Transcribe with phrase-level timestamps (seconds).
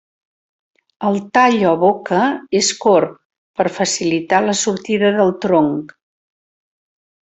[1.09, 2.23] El tall o boca
[2.61, 3.13] és corb,
[3.61, 5.97] per facilitar la sortida del tronc.